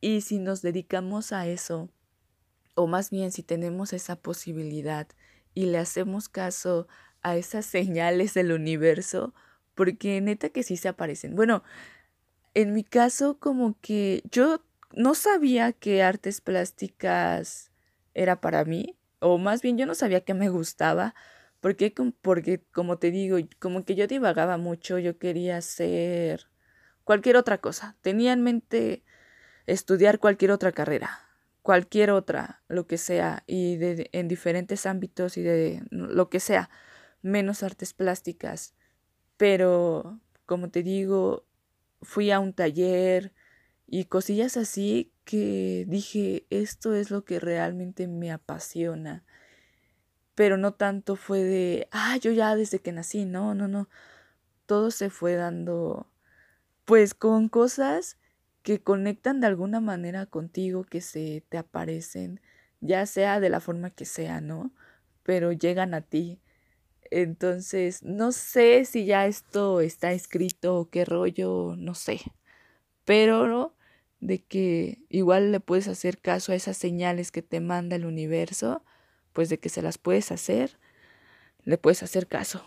Y 0.00 0.20
si 0.20 0.38
nos 0.38 0.60
dedicamos 0.60 1.32
a 1.32 1.46
eso, 1.46 1.88
o 2.74 2.86
más 2.86 3.10
bien 3.10 3.32
si 3.32 3.42
tenemos 3.42 3.92
esa 3.92 4.16
posibilidad 4.16 5.08
y 5.54 5.66
le 5.66 5.78
hacemos 5.78 6.28
caso 6.28 6.88
a 7.22 7.36
esas 7.36 7.64
señales 7.66 8.34
del 8.34 8.52
universo, 8.52 9.34
porque 9.74 10.20
neta 10.20 10.50
que 10.50 10.62
sí 10.62 10.76
se 10.76 10.88
aparecen. 10.88 11.34
Bueno, 11.34 11.62
en 12.54 12.72
mi 12.72 12.84
caso 12.84 13.38
como 13.38 13.76
que 13.80 14.22
yo 14.30 14.62
no 14.92 15.14
sabía 15.14 15.72
que 15.72 16.02
artes 16.02 16.40
plásticas 16.40 17.72
era 18.14 18.40
para 18.40 18.64
mí, 18.64 18.96
o 19.20 19.38
más 19.38 19.62
bien 19.62 19.78
yo 19.78 19.86
no 19.86 19.94
sabía 19.94 20.22
que 20.22 20.34
me 20.34 20.48
gustaba, 20.48 21.14
porque, 21.60 21.94
porque 22.22 22.62
como 22.72 22.98
te 22.98 23.10
digo, 23.10 23.38
como 23.58 23.84
que 23.84 23.94
yo 23.94 24.06
divagaba 24.06 24.56
mucho, 24.58 24.98
yo 24.98 25.18
quería 25.18 25.56
hacer 25.58 26.48
cualquier 27.04 27.36
otra 27.36 27.58
cosa. 27.58 27.96
Tenía 28.02 28.32
en 28.32 28.42
mente 28.42 29.04
estudiar 29.66 30.18
cualquier 30.18 30.50
otra 30.52 30.72
carrera 30.72 31.24
cualquier 31.64 32.10
otra, 32.10 32.62
lo 32.68 32.86
que 32.86 32.98
sea, 32.98 33.42
y 33.46 33.76
de, 33.76 34.10
en 34.12 34.28
diferentes 34.28 34.84
ámbitos 34.84 35.38
y 35.38 35.42
de 35.42 35.82
lo 35.90 36.28
que 36.28 36.38
sea, 36.38 36.68
menos 37.22 37.62
artes 37.62 37.94
plásticas. 37.94 38.74
Pero, 39.38 40.20
como 40.44 40.68
te 40.68 40.82
digo, 40.82 41.46
fui 42.04 42.30
a 42.30 42.40
un 42.40 42.52
taller 42.52 43.32
y 43.86 44.04
cosillas 44.06 44.56
así 44.56 45.12
que 45.24 45.84
dije, 45.88 46.46
esto 46.50 46.94
es 46.94 47.10
lo 47.10 47.24
que 47.24 47.40
realmente 47.40 48.06
me 48.06 48.30
apasiona. 48.32 49.24
Pero 50.34 50.56
no 50.56 50.74
tanto 50.74 51.16
fue 51.16 51.42
de, 51.42 51.88
ah, 51.92 52.16
yo 52.16 52.32
ya 52.32 52.56
desde 52.56 52.80
que 52.80 52.92
nací, 52.92 53.24
no, 53.24 53.54
no, 53.54 53.68
no. 53.68 53.88
Todo 54.66 54.90
se 54.90 55.10
fue 55.10 55.34
dando, 55.34 56.10
pues, 56.84 57.14
con 57.14 57.48
cosas 57.48 58.18
que 58.62 58.82
conectan 58.82 59.40
de 59.40 59.46
alguna 59.46 59.80
manera 59.80 60.26
contigo, 60.26 60.84
que 60.84 61.00
se 61.00 61.44
te 61.48 61.58
aparecen, 61.58 62.40
ya 62.80 63.06
sea 63.06 63.40
de 63.40 63.50
la 63.50 63.60
forma 63.60 63.90
que 63.90 64.06
sea, 64.06 64.40
¿no? 64.40 64.72
Pero 65.22 65.52
llegan 65.52 65.94
a 65.94 66.00
ti. 66.00 66.40
Entonces, 67.16 68.02
no 68.02 68.32
sé 68.32 68.84
si 68.84 69.04
ya 69.04 69.28
esto 69.28 69.80
está 69.80 70.10
escrito 70.10 70.74
o 70.74 70.90
qué 70.90 71.04
rollo, 71.04 71.76
no 71.78 71.94
sé. 71.94 72.20
Pero 73.04 73.76
de 74.18 74.42
que 74.42 74.98
igual 75.10 75.52
le 75.52 75.60
puedes 75.60 75.86
hacer 75.86 76.18
caso 76.18 76.50
a 76.50 76.56
esas 76.56 76.76
señales 76.76 77.30
que 77.30 77.40
te 77.40 77.60
manda 77.60 77.94
el 77.94 78.04
universo, 78.04 78.82
pues 79.32 79.48
de 79.48 79.60
que 79.60 79.68
se 79.68 79.80
las 79.80 79.96
puedes 79.96 80.32
hacer, 80.32 80.80
le 81.62 81.78
puedes 81.78 82.02
hacer 82.02 82.26
caso. 82.26 82.66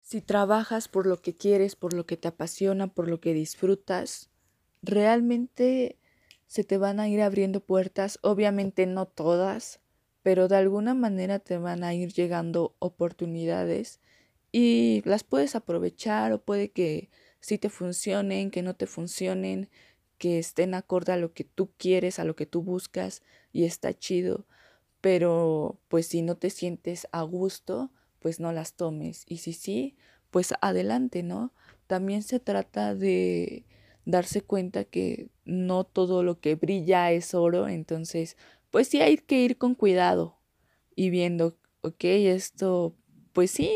Si 0.00 0.22
trabajas 0.22 0.88
por 0.88 1.06
lo 1.06 1.20
que 1.20 1.36
quieres, 1.36 1.76
por 1.76 1.92
lo 1.92 2.06
que 2.06 2.16
te 2.16 2.28
apasiona, 2.28 2.94
por 2.94 3.08
lo 3.08 3.20
que 3.20 3.34
disfrutas, 3.34 4.30
realmente 4.80 5.98
se 6.46 6.64
te 6.64 6.78
van 6.78 6.98
a 6.98 7.10
ir 7.10 7.20
abriendo 7.20 7.60
puertas, 7.60 8.18
obviamente 8.22 8.86
no 8.86 9.04
todas, 9.04 9.81
pero 10.22 10.48
de 10.48 10.56
alguna 10.56 10.94
manera 10.94 11.38
te 11.38 11.58
van 11.58 11.84
a 11.84 11.94
ir 11.94 12.12
llegando 12.12 12.74
oportunidades 12.78 14.00
y 14.52 15.02
las 15.04 15.24
puedes 15.24 15.54
aprovechar 15.56 16.32
o 16.32 16.42
puede 16.42 16.70
que 16.70 17.10
sí 17.40 17.58
te 17.58 17.70
funcionen, 17.70 18.50
que 18.50 18.62
no 18.62 18.74
te 18.74 18.86
funcionen, 18.86 19.68
que 20.18 20.38
estén 20.38 20.74
acorde 20.74 21.12
a 21.12 21.16
lo 21.16 21.32
que 21.32 21.44
tú 21.44 21.72
quieres, 21.76 22.18
a 22.18 22.24
lo 22.24 22.36
que 22.36 22.46
tú 22.46 22.62
buscas 22.62 23.22
y 23.52 23.64
está 23.64 23.92
chido, 23.92 24.46
pero 25.00 25.80
pues 25.88 26.06
si 26.06 26.22
no 26.22 26.36
te 26.36 26.50
sientes 26.50 27.08
a 27.12 27.22
gusto, 27.22 27.90
pues 28.20 28.38
no 28.38 28.52
las 28.52 28.74
tomes 28.74 29.24
y 29.26 29.38
si 29.38 29.52
sí, 29.52 29.96
pues 30.30 30.54
adelante, 30.60 31.22
¿no? 31.24 31.52
También 31.88 32.22
se 32.22 32.38
trata 32.38 32.94
de 32.94 33.64
darse 34.04 34.42
cuenta 34.42 34.84
que 34.84 35.28
no 35.44 35.84
todo 35.84 36.22
lo 36.22 36.40
que 36.40 36.54
brilla 36.54 37.10
es 37.10 37.34
oro, 37.34 37.68
entonces 37.68 38.36
pues 38.72 38.88
sí 38.88 39.00
hay 39.00 39.18
que 39.18 39.40
ir 39.40 39.58
con 39.58 39.76
cuidado 39.76 40.40
y 40.96 41.10
viendo, 41.10 41.56
ok, 41.82 42.04
esto 42.04 42.96
pues 43.32 43.52
sí 43.52 43.70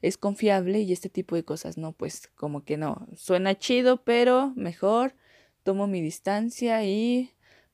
es 0.00 0.16
confiable 0.16 0.80
y 0.80 0.92
este 0.92 1.08
tipo 1.08 1.36
de 1.36 1.44
cosas, 1.44 1.78
no, 1.78 1.92
pues 1.92 2.28
como 2.34 2.64
que 2.64 2.76
no, 2.76 3.06
suena 3.14 3.56
chido, 3.56 4.02
pero 4.02 4.52
mejor 4.56 5.14
tomo 5.62 5.86
mi 5.86 6.00
distancia 6.00 6.84
y 6.84 7.30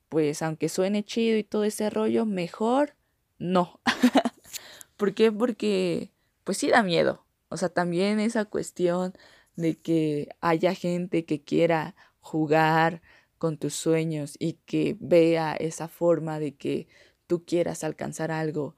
pues 0.09 0.41
aunque 0.41 0.69
suene 0.69 1.03
chido 1.03 1.37
y 1.37 1.43
todo 1.43 1.63
ese 1.63 1.89
rollo, 1.89 2.25
mejor 2.25 2.95
no. 3.39 3.79
¿Por 4.97 5.13
qué? 5.13 5.31
Porque 5.31 6.11
pues 6.43 6.57
sí 6.57 6.69
da 6.69 6.83
miedo. 6.83 7.25
O 7.47 7.57
sea, 7.57 7.69
también 7.69 8.19
esa 8.19 8.45
cuestión 8.45 9.13
de 9.55 9.79
que 9.79 10.29
haya 10.41 10.73
gente 10.75 11.25
que 11.25 11.41
quiera 11.41 11.95
jugar 12.19 13.01
con 13.39 13.57
tus 13.57 13.73
sueños 13.73 14.35
y 14.37 14.53
que 14.65 14.95
vea 14.99 15.55
esa 15.55 15.87
forma 15.87 16.39
de 16.39 16.55
que 16.55 16.87
tú 17.25 17.45
quieras 17.45 17.83
alcanzar 17.83 18.31
algo 18.31 18.75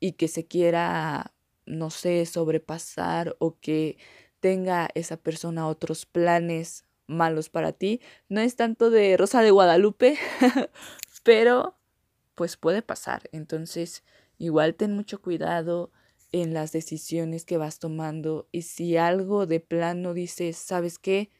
y 0.00 0.12
que 0.12 0.28
se 0.28 0.46
quiera, 0.46 1.34
no 1.66 1.90
sé, 1.90 2.24
sobrepasar 2.24 3.36
o 3.40 3.58
que 3.60 3.98
tenga 4.40 4.88
esa 4.94 5.16
persona 5.18 5.68
otros 5.68 6.06
planes 6.06 6.86
malos 7.06 7.50
para 7.50 7.72
ti. 7.72 8.00
No 8.28 8.40
es 8.40 8.56
tanto 8.56 8.90
de 8.90 9.16
Rosa 9.16 9.42
de 9.42 9.50
Guadalupe, 9.50 10.16
pero 11.24 11.76
pues 12.34 12.56
puede 12.56 12.82
pasar. 12.82 13.28
Entonces, 13.32 14.04
igual 14.38 14.76
ten 14.76 14.94
mucho 14.94 15.20
cuidado 15.20 15.90
en 16.30 16.54
las 16.54 16.72
decisiones 16.72 17.44
que 17.44 17.56
vas 17.56 17.78
tomando 17.78 18.48
y 18.52 18.62
si 18.62 18.96
algo 18.96 19.46
de 19.46 19.60
plano 19.60 20.14
dices, 20.14 20.56
¿sabes 20.56 20.98
qué? 20.98 21.30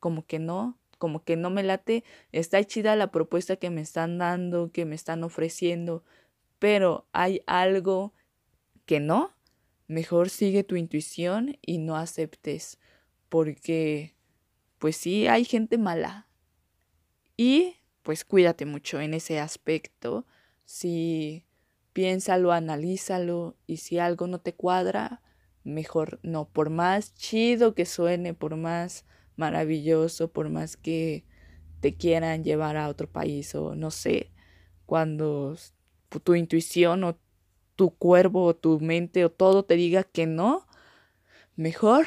Como 0.00 0.26
que 0.26 0.38
no, 0.38 0.78
como 0.96 1.24
que 1.24 1.36
no 1.36 1.50
me 1.50 1.62
late, 1.62 2.04
está 2.32 2.62
chida 2.64 2.96
la 2.96 3.10
propuesta 3.10 3.56
que 3.56 3.70
me 3.70 3.80
están 3.80 4.18
dando, 4.18 4.70
que 4.72 4.84
me 4.84 4.94
están 4.94 5.24
ofreciendo, 5.24 6.04
pero 6.58 7.06
hay 7.12 7.42
algo 7.46 8.14
que 8.86 9.00
no, 9.00 9.32
mejor 9.86 10.30
sigue 10.30 10.64
tu 10.64 10.76
intuición 10.76 11.58
y 11.62 11.78
no 11.78 11.96
aceptes, 11.96 12.78
porque 13.28 14.14
pues 14.78 14.96
sí, 14.96 15.26
hay 15.26 15.44
gente 15.44 15.78
mala. 15.78 16.28
Y 17.36 17.76
pues 18.02 18.24
cuídate 18.24 18.66
mucho 18.66 19.00
en 19.00 19.14
ese 19.14 19.40
aspecto. 19.40 20.26
Si 20.66 21.44
piénsalo, 21.94 22.52
analízalo 22.52 23.56
y 23.66 23.78
si 23.78 23.98
algo 23.98 24.26
no 24.26 24.40
te 24.40 24.54
cuadra, 24.54 25.22
mejor 25.64 26.20
no. 26.22 26.48
Por 26.48 26.70
más 26.70 27.14
chido 27.14 27.74
que 27.74 27.86
suene, 27.86 28.34
por 28.34 28.56
más 28.56 29.06
maravilloso, 29.36 30.28
por 30.28 30.48
más 30.48 30.76
que 30.76 31.24
te 31.80 31.94
quieran 31.94 32.44
llevar 32.44 32.76
a 32.76 32.88
otro 32.88 33.10
país 33.10 33.54
o 33.54 33.74
no 33.74 33.90
sé, 33.90 34.32
cuando 34.86 35.56
tu 36.22 36.34
intuición 36.34 37.04
o 37.04 37.18
tu 37.76 37.90
cuerpo 37.90 38.42
o 38.42 38.56
tu 38.56 38.80
mente 38.80 39.24
o 39.24 39.30
todo 39.30 39.64
te 39.64 39.74
diga 39.74 40.04
que 40.04 40.26
no, 40.26 40.66
mejor 41.56 42.06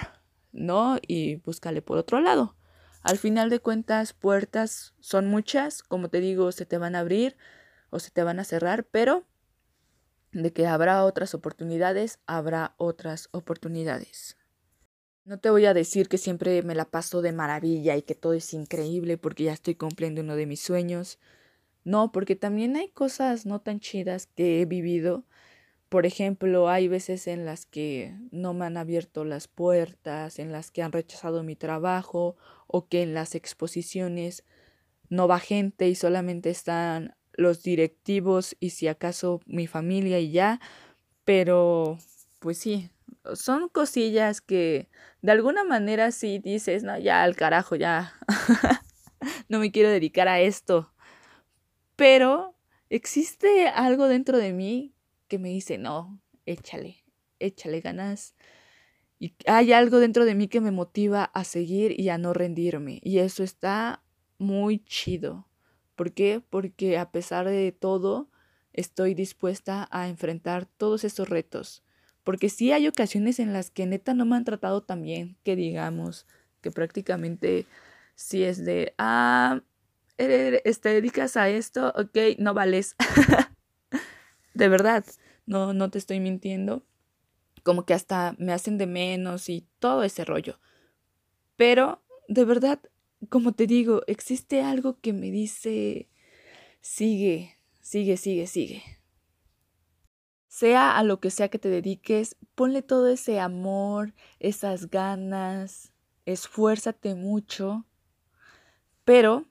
no 0.51 0.97
y 1.05 1.35
búscale 1.35 1.81
por 1.81 1.97
otro 1.97 2.21
lado. 2.21 2.55
Al 3.03 3.17
final 3.17 3.49
de 3.49 3.59
cuentas, 3.59 4.13
puertas 4.13 4.93
son 4.99 5.27
muchas, 5.27 5.83
como 5.83 6.09
te 6.09 6.19
digo, 6.19 6.51
se 6.51 6.65
te 6.65 6.77
van 6.77 6.95
a 6.95 6.99
abrir 6.99 7.37
o 7.89 7.99
se 7.99 8.11
te 8.11 8.23
van 8.23 8.39
a 8.39 8.43
cerrar, 8.43 8.85
pero 8.85 9.25
de 10.31 10.51
que 10.51 10.67
habrá 10.67 11.03
otras 11.05 11.33
oportunidades, 11.33 12.19
habrá 12.25 12.75
otras 12.77 13.29
oportunidades. 13.31 14.37
No 15.27 15.37
te 15.39 15.49
voy 15.49 15.65
a 15.65 15.73
decir 15.73 16.07
que 16.07 16.17
siempre 16.17 16.63
me 16.63 16.73
la 16.73 16.85
paso 16.85 17.21
de 17.21 17.33
maravilla 17.33 17.97
y 17.97 18.01
que 18.01 18.15
todo 18.15 18.31
es 18.31 18.53
increíble 18.53 19.17
porque 19.17 19.43
ya 19.43 19.51
estoy 19.51 19.75
cumpliendo 19.75 20.21
uno 20.21 20.37
de 20.37 20.45
mis 20.45 20.61
sueños. 20.61 21.19
No, 21.83 22.13
porque 22.13 22.37
también 22.37 22.77
hay 22.77 22.87
cosas 22.87 23.45
no 23.45 23.59
tan 23.59 23.81
chidas 23.81 24.27
que 24.27 24.61
he 24.61 24.65
vivido. 24.65 25.25
Por 25.89 26.05
ejemplo, 26.05 26.69
hay 26.69 26.87
veces 26.87 27.27
en 27.27 27.45
las 27.45 27.65
que 27.65 28.15
no 28.31 28.53
me 28.53 28.67
han 28.67 28.77
abierto 28.77 29.25
las 29.25 29.49
puertas, 29.49 30.39
en 30.39 30.53
las 30.53 30.71
que 30.71 30.81
han 30.81 30.93
rechazado 30.93 31.43
mi 31.43 31.57
trabajo 31.57 32.37
o 32.67 32.87
que 32.87 33.01
en 33.01 33.13
las 33.13 33.35
exposiciones 33.35 34.45
no 35.09 35.27
va 35.27 35.39
gente 35.39 35.89
y 35.89 35.95
solamente 35.95 36.51
están 36.51 37.15
los 37.33 37.63
directivos 37.63 38.55
y 38.61 38.71
si 38.71 38.87
acaso 38.87 39.41
mi 39.45 39.67
familia 39.67 40.19
y 40.19 40.31
ya, 40.31 40.61
pero 41.25 41.97
pues 42.39 42.57
sí, 42.59 42.91
son 43.35 43.69
cosillas 43.69 44.41
que 44.41 44.89
de 45.21 45.31
alguna 45.31 45.63
manera 45.63 46.11
sí 46.11 46.39
dices, 46.39 46.83
no, 46.83 46.97
ya 46.97 47.23
al 47.23 47.35
carajo, 47.35 47.75
ya 47.75 48.13
no 49.49 49.59
me 49.59 49.71
quiero 49.71 49.89
dedicar 49.89 50.27
a 50.27 50.39
esto. 50.39 50.93
Pero 51.95 52.55
existe 52.89 53.67
algo 53.67 54.07
dentro 54.07 54.37
de 54.37 54.53
mí 54.53 54.93
que 55.27 55.39
me 55.39 55.49
dice, 55.49 55.77
no, 55.77 56.21
échale, 56.45 57.03
échale 57.39 57.81
ganas. 57.81 58.35
Y 59.19 59.33
hay 59.47 59.73
algo 59.73 59.99
dentro 59.99 60.25
de 60.25 60.35
mí 60.35 60.47
que 60.47 60.61
me 60.61 60.71
motiva 60.71 61.23
a 61.23 61.43
seguir 61.43 61.99
y 61.99 62.09
a 62.09 62.17
no 62.17 62.33
rendirme. 62.33 62.99
Y 63.03 63.19
eso 63.19 63.43
está 63.43 64.03
muy 64.37 64.83
chido. 64.85 65.47
¿Por 65.95 66.13
qué? 66.13 66.41
Porque 66.47 66.97
a 66.97 67.11
pesar 67.11 67.47
de 67.47 67.71
todo, 67.71 68.29
estoy 68.73 69.15
dispuesta 69.15 69.87
a 69.91 70.07
enfrentar 70.07 70.67
todos 70.67 71.03
estos 71.03 71.29
retos. 71.29 71.83
Porque 72.27 72.49
sí 72.49 72.73
hay 72.73 72.89
ocasiones 72.89 73.39
en 73.39 73.53
las 73.53 73.71
que 73.71 73.85
neta 73.85 74.13
no 74.13 74.25
me 74.25 74.35
han 74.35 74.43
tratado 74.43 74.83
tan 74.83 75.01
bien, 75.01 75.37
que 75.45 75.55
digamos, 75.55 76.27
que 76.59 76.71
prácticamente 76.71 77.65
sí 78.15 78.43
es 78.43 78.65
de, 78.65 78.93
ah, 78.97 79.61
te 80.17 80.61
dedicas 80.83 81.37
a 81.37 81.47
esto, 81.47 81.93
ok, 81.95 82.37
no 82.37 82.53
vales. 82.53 82.97
de 84.53 84.67
verdad, 84.67 85.05
no, 85.45 85.71
no 85.71 85.89
te 85.89 85.99
estoy 85.99 86.19
mintiendo. 86.19 86.83
Como 87.63 87.85
que 87.85 87.93
hasta 87.93 88.35
me 88.37 88.51
hacen 88.51 88.77
de 88.77 88.87
menos 88.87 89.47
y 89.47 89.65
todo 89.79 90.03
ese 90.03 90.25
rollo. 90.25 90.59
Pero, 91.55 92.03
de 92.27 92.43
verdad, 92.43 92.81
como 93.29 93.53
te 93.53 93.67
digo, 93.67 94.01
existe 94.05 94.61
algo 94.61 94.99
que 94.99 95.13
me 95.13 95.31
dice, 95.31 96.09
sigue, 96.81 97.55
sigue, 97.79 98.17
sigue, 98.17 98.47
sigue. 98.47 98.96
Sea 100.57 100.97
a 100.97 101.03
lo 101.03 101.19
que 101.19 101.29
sea 101.29 101.49
que 101.49 101.59
te 101.59 101.69
dediques, 101.69 102.35
ponle 102.55 102.81
todo 102.81 103.09
ese 103.09 103.39
amor, 103.39 104.15
esas 104.39 104.89
ganas, 104.89 105.93
esfuérzate 106.25 107.13
mucho. 107.13 107.85
Pero 109.05 109.45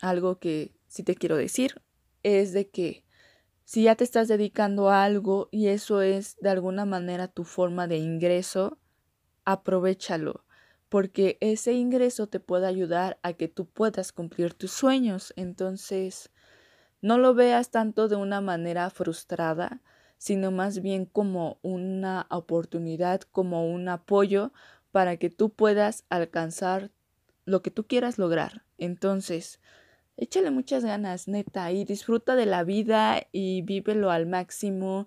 algo 0.00 0.38
que 0.38 0.72
sí 0.86 1.02
te 1.02 1.16
quiero 1.16 1.36
decir 1.36 1.82
es 2.22 2.52
de 2.52 2.68
que 2.68 3.04
si 3.64 3.82
ya 3.82 3.96
te 3.96 4.04
estás 4.04 4.28
dedicando 4.28 4.88
a 4.88 5.02
algo 5.02 5.48
y 5.50 5.66
eso 5.66 6.00
es 6.00 6.36
de 6.36 6.50
alguna 6.50 6.84
manera 6.84 7.26
tu 7.26 7.42
forma 7.42 7.88
de 7.88 7.96
ingreso, 7.96 8.78
aprovechalo 9.44 10.44
porque 10.88 11.38
ese 11.40 11.72
ingreso 11.72 12.28
te 12.28 12.38
puede 12.38 12.68
ayudar 12.68 13.18
a 13.24 13.32
que 13.32 13.48
tú 13.48 13.66
puedas 13.66 14.12
cumplir 14.12 14.54
tus 14.54 14.70
sueños. 14.70 15.32
Entonces, 15.34 16.30
no 17.00 17.18
lo 17.18 17.34
veas 17.34 17.72
tanto 17.72 18.06
de 18.06 18.14
una 18.14 18.40
manera 18.40 18.88
frustrada, 18.90 19.82
sino 20.18 20.50
más 20.50 20.80
bien 20.80 21.06
como 21.06 21.58
una 21.62 22.26
oportunidad, 22.30 23.22
como 23.22 23.70
un 23.70 23.88
apoyo 23.88 24.52
para 24.92 25.16
que 25.16 25.30
tú 25.30 25.50
puedas 25.50 26.04
alcanzar 26.08 26.90
lo 27.44 27.62
que 27.62 27.70
tú 27.70 27.86
quieras 27.86 28.18
lograr. 28.18 28.64
Entonces, 28.78 29.60
échale 30.16 30.50
muchas 30.50 30.84
ganas, 30.84 31.28
neta, 31.28 31.70
y 31.72 31.84
disfruta 31.84 32.36
de 32.36 32.46
la 32.46 32.64
vida 32.64 33.26
y 33.32 33.62
vívelo 33.62 34.10
al 34.10 34.26
máximo. 34.26 35.06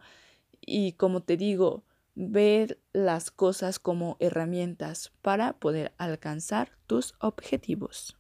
Y 0.62 0.94
como 0.94 1.22
te 1.22 1.38
digo, 1.38 1.84
ver 2.16 2.80
las 2.94 3.32
cosas 3.32 3.80
como 3.80 4.18
herramientas 4.20 5.12
para 5.22 5.54
poder 5.54 5.94
alcanzar 5.98 6.72
tus 6.88 7.16
objetivos. 7.20 8.18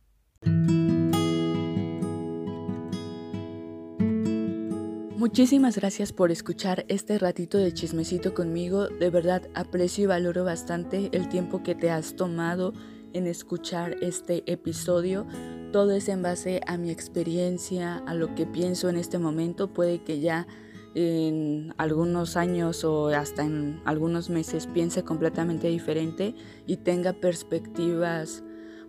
Muchísimas 5.20 5.76
gracias 5.76 6.14
por 6.14 6.32
escuchar 6.32 6.86
este 6.88 7.20
ratito 7.20 7.58
de 7.58 7.74
chismecito 7.74 8.34
conmigo. 8.34 8.88
De 8.88 9.10
verdad 9.10 9.50
aprecio 9.54 10.06
y 10.06 10.08
valoro 10.08 10.46
bastante 10.46 11.10
el 11.12 11.28
tiempo 11.28 11.62
que 11.62 11.76
te 11.76 11.92
has 11.92 12.16
tomado 12.16 12.74
en 13.12 13.28
escuchar 13.28 13.98
este 14.00 14.50
episodio. 14.50 15.28
Todo 15.74 15.92
es 15.92 16.08
en 16.08 16.22
base 16.22 16.62
a 16.68 16.78
mi 16.78 16.90
experiencia, 16.90 17.98
a 18.08 18.14
lo 18.14 18.34
que 18.34 18.46
pienso 18.46 18.88
en 18.88 18.96
este 18.96 19.20
momento. 19.20 19.74
Puede 19.74 20.06
que 20.06 20.22
ya 20.22 20.48
en 20.96 21.74
algunos 21.76 22.38
años 22.38 22.86
o 22.86 23.10
hasta 23.10 23.44
en 23.44 23.82
algunos 23.84 24.30
meses 24.30 24.68
piense 24.68 25.04
completamente 25.04 25.68
diferente 25.68 26.34
y 26.66 26.78
tenga 26.78 27.12
perspectivas 27.12 28.42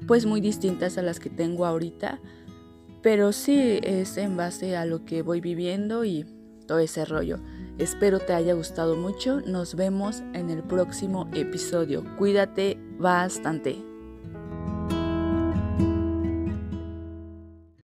pues 0.07 0.27
muy 0.27 0.41
distintas 0.41 0.97
a 0.97 1.03
las 1.03 1.21
que 1.21 1.29
tengo 1.29 1.67
ahorita, 1.67 2.21
pero 3.03 3.33
sí 3.33 3.81
es 3.83 4.17
en 4.17 4.37
base 4.37 4.77
a 4.77 4.85
lo 4.85 5.05
que 5.05 5.23
voy 5.23 5.41
viviendo 5.41 6.05
y 6.05 6.27
todo 6.67 6.79
ese 6.79 7.05
rollo. 7.05 7.39
Espero 7.79 8.21
te 8.21 8.33
haya 8.33 8.55
gustado 8.55 8.97
mucho, 8.97 9.41
nos 9.41 9.75
vemos 9.75 10.21
en 10.35 10.51
el 10.51 10.63
próximo 10.63 11.29
episodio. 11.33 12.05
Cuídate 12.17 12.79
bastante. 12.99 13.90